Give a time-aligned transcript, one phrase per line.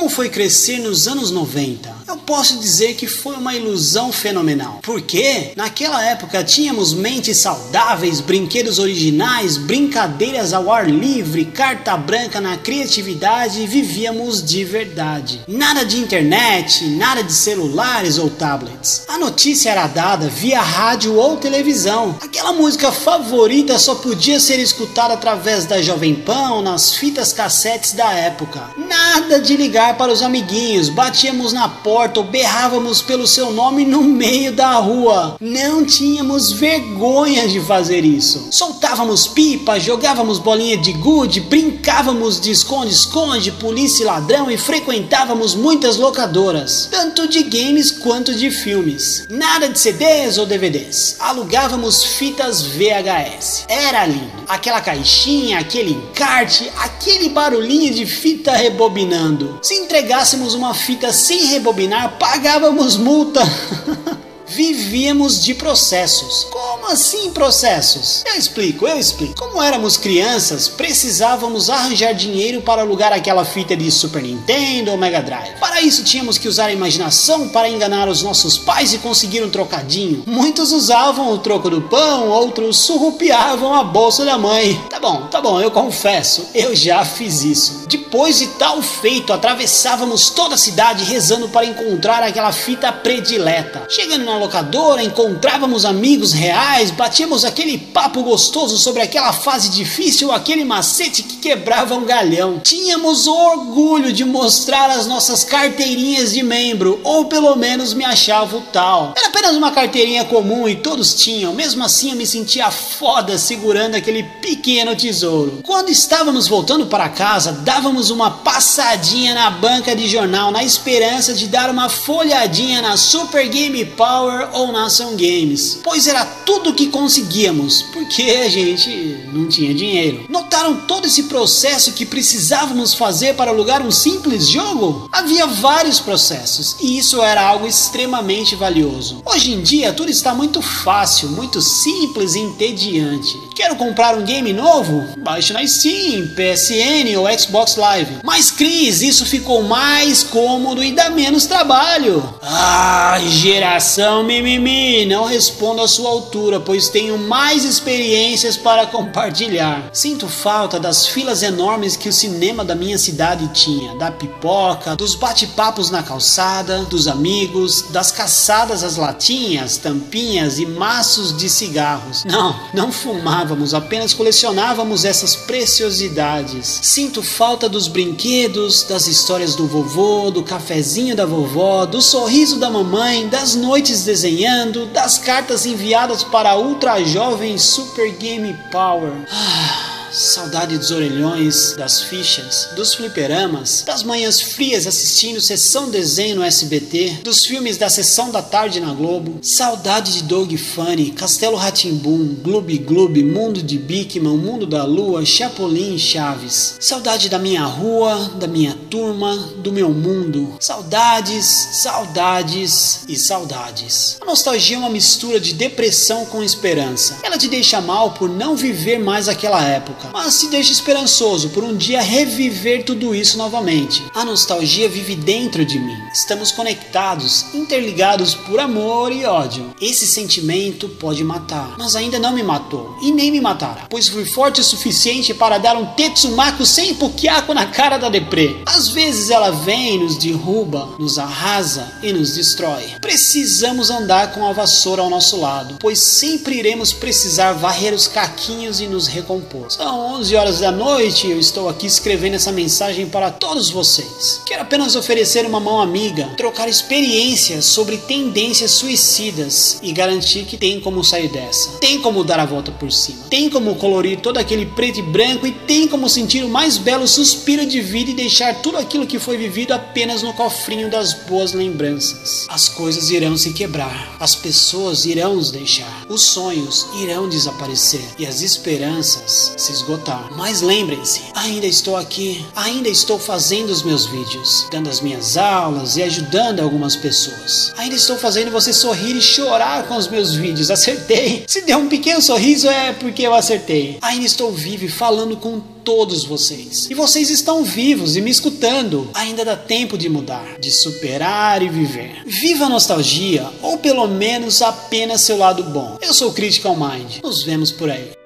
[0.00, 2.00] Como foi crescer nos anos 90?
[2.08, 4.80] Eu posso dizer que foi uma ilusão fenomenal.
[4.82, 12.56] Porque naquela época tínhamos mentes saudáveis, brinquedos originais, brincadeiras ao ar livre, carta branca na
[12.56, 15.42] criatividade e vivíamos de verdade.
[15.46, 19.02] Nada de internet, nada de celulares ou tablets.
[19.06, 22.16] A notícia era dada via rádio ou televisão.
[22.22, 27.92] Aquela música favorita só podia ser escutada através da Jovem Pan ou nas fitas cassetes
[27.92, 28.62] da época.
[28.78, 34.02] Nada de ligar para os amiguinhos, batíamos na porta ou berrávamos pelo seu nome no
[34.02, 35.36] meio da rua.
[35.40, 38.48] Não tínhamos vergonha de fazer isso.
[38.50, 45.96] Soltávamos pipa, jogávamos bolinha de gude, brincávamos de esconde-esconde, polícia e ladrão e frequentávamos muitas
[45.96, 49.26] locadoras, tanto de games quanto de filmes.
[49.30, 51.16] Nada de CDs ou DVDs.
[51.18, 53.64] Alugávamos fitas VHS.
[53.68, 54.30] Era lindo.
[54.48, 59.58] Aquela caixinha, aquele encarte, aquele barulhinho de fita rebobinando.
[59.62, 63.40] Se entregássemos uma fita sem rebobinar, pagávamos multa.
[64.52, 66.48] Vivíamos de processos.
[66.50, 68.24] Como assim processos?
[68.26, 69.36] Eu explico, eu explico.
[69.36, 75.22] Como éramos crianças, precisávamos arranjar dinheiro para alugar aquela fita de Super Nintendo ou Mega
[75.22, 75.54] Drive.
[75.60, 79.50] Para isso tínhamos que usar a imaginação para enganar os nossos pais e conseguir um
[79.50, 80.24] trocadinho.
[80.26, 84.82] Muitos usavam o troco do pão, outros surrupiavam a bolsa da mãe.
[84.90, 87.84] Tá bom, tá bom, eu confesso, eu já fiz isso.
[87.86, 93.86] Depois de tal feito, atravessávamos toda a cidade rezando para encontrar aquela fita predileta.
[93.88, 100.64] Chegando na locadora, encontrávamos amigos reais, batíamos aquele papo gostoso sobre aquela fase difícil, aquele
[100.64, 102.58] macete que quebrava um galhão.
[102.58, 108.62] Tínhamos orgulho de mostrar as nossas carteirinhas de membro, ou pelo menos me achava o
[108.62, 109.14] tal.
[109.16, 113.94] Era apenas uma carteirinha comum e todos tinham, mesmo assim eu me sentia foda segurando
[113.94, 115.60] aquele pequeno tesouro.
[115.64, 121.46] Quando estávamos voltando para casa, dávamos uma passadinha na banca de jornal na esperança de
[121.46, 126.88] dar uma folhadinha na Super Game Power ou na Ação Games, pois era tudo que
[126.88, 128.90] conseguíamos, porque a gente
[129.32, 130.26] não tinha dinheiro.
[130.28, 135.08] Notaram todo esse processo que precisávamos fazer para alugar um simples jogo?
[135.12, 139.22] Havia vários processos e isso era algo extremamente valioso.
[139.24, 143.38] Hoje em dia tudo está muito fácil, muito simples e entediante.
[143.54, 145.06] Quero comprar um game novo?
[145.18, 148.18] Baixe na Steam, PSN ou Xbox Live.
[148.24, 152.22] Mas Cris, isso ficou mais cômodo e dá menos trabalho.
[152.42, 159.88] Ah, geração mimimi, não respondo à sua altura, pois tenho mais experiências para compartilhar.
[159.92, 165.14] Sinto falta das filas enormes que o cinema da minha cidade tinha, da pipoca, dos
[165.14, 172.24] bate-papos na calçada, dos amigos, das caçadas às latinhas, tampinhas e maços de cigarros.
[172.24, 176.80] Não, não fumávamos, apenas colecionávamos essas preciosidades.
[176.82, 182.68] Sinto falta dos brinquedos, das histórias do vovô, do cafezinho da vovó, do sorriso da
[182.68, 189.12] mamãe, das noites desenhando, das cartas enviadas para a ultra jovem Super Game Power.
[189.30, 189.89] Ah.
[190.12, 197.20] Saudade dos orelhões, das fichas, dos fliperamas, das manhãs frias assistindo sessão desenho no SBT,
[197.22, 199.38] dos filmes da sessão da tarde na Globo.
[199.40, 205.94] Saudade de Dog Funny, Castelo Ratimbum, Gloob Gloob, Mundo de Bigman, Mundo da Lua, Chapolin
[205.94, 206.76] e Chaves.
[206.80, 210.56] Saudade da minha rua, da minha turma, do meu mundo.
[210.58, 214.16] Saudades, saudades e saudades.
[214.20, 217.18] A nostalgia é uma mistura de depressão com esperança.
[217.22, 221.64] Ela te deixa mal por não viver mais aquela época mas se deixa esperançoso por
[221.64, 224.02] um dia reviver tudo isso novamente.
[224.14, 225.96] A nostalgia vive dentro de mim.
[226.12, 229.74] Estamos conectados, interligados por amor e ódio.
[229.80, 234.24] Esse sentimento pode matar, mas ainda não me matou e nem me matará, pois fui
[234.24, 238.56] forte o suficiente para dar um Tetsumaku sem pukiaco na cara da deprê.
[238.66, 242.94] Às vezes ela vem, nos derruba, nos arrasa e nos destrói.
[243.00, 248.80] Precisamos andar com a vassoura ao nosso lado, pois sempre iremos precisar varrer os caquinhos
[248.80, 249.70] e nos recompor.
[249.70, 253.70] São são 11 horas da noite e eu estou aqui escrevendo essa mensagem para todos
[253.70, 254.40] vocês.
[254.46, 260.78] Quero apenas oferecer uma mão amiga, trocar experiências sobre tendências suicidas e garantir que tem
[260.78, 261.70] como sair dessa.
[261.78, 263.24] Tem como dar a volta por cima.
[263.28, 267.08] Tem como colorir todo aquele preto e branco e tem como sentir o mais belo
[267.08, 271.52] suspiro de vida e deixar tudo aquilo que foi vivido apenas no cofrinho das boas
[271.52, 272.46] lembranças.
[272.48, 278.24] As coisas irão se quebrar, as pessoas irão nos deixar, os sonhos irão desaparecer e
[278.24, 280.30] as esperanças se esgotar.
[280.36, 285.96] Mas lembrem-se, ainda estou aqui, ainda estou fazendo os meus vídeos, dando as minhas aulas
[285.96, 287.72] e ajudando algumas pessoas.
[287.76, 290.70] Ainda estou fazendo você sorrir e chorar com os meus vídeos.
[290.70, 291.44] Acertei.
[291.46, 293.98] Se deu um pequeno sorriso é porque eu acertei.
[294.02, 296.88] Ainda estou vivo e falando com todos vocês.
[296.90, 299.10] E vocês estão vivos e me escutando.
[299.14, 302.22] Ainda dá tempo de mudar, de superar e viver.
[302.26, 305.98] Viva a nostalgia, ou pelo menos apenas seu lado bom.
[306.00, 307.22] Eu sou Critical Mind.
[307.22, 308.19] Nos vemos por aí.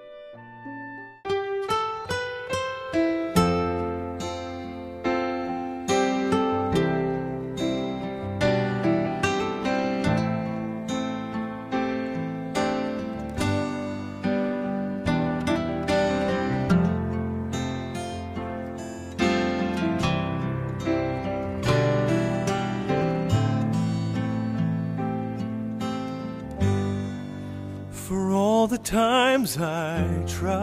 [28.09, 30.61] For all the times I tried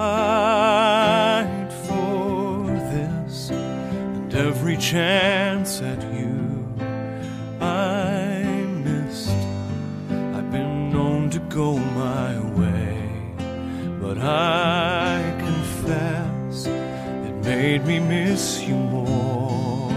[1.87, 6.75] for this, and every chance at you
[7.59, 8.43] I
[8.85, 9.29] missed,
[10.35, 13.09] I've been known to go my way,
[13.99, 19.91] but I confess it made me miss you more.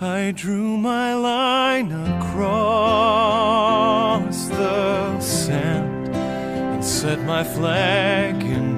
[0.00, 3.19] I drew my line across
[7.00, 8.69] set my flag in.